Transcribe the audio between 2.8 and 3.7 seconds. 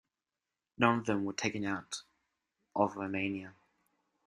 Romania.